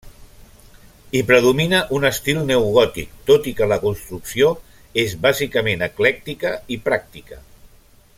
Hi 1.17 1.19
predomina 1.31 1.81
un 1.97 2.07
estil 2.09 2.39
neogòtic, 2.47 3.11
tot 3.29 3.49
i 3.51 3.53
que 3.59 3.67
la 3.73 3.77
construcció 3.83 4.49
és 5.03 5.15
bàsicament 5.27 5.85
eclèctica 5.89 6.55
i 6.77 6.81
pràctica. 6.89 7.39